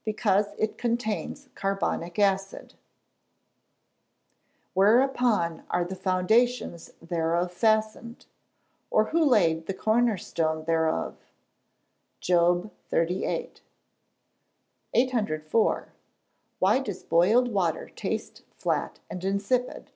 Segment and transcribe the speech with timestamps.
[0.04, 2.70] _Because it contains carbonic acid.
[2.70, 2.76] [Verse:
[4.74, 8.26] "Whereupon are the foundations thereof fastened?
[8.92, 11.16] or who laid the cornerstone thereof."
[12.20, 13.54] JOB XXXVIII.]
[14.94, 15.88] 804.
[16.62, 19.90] _Why does boiled water taste flat and insipid?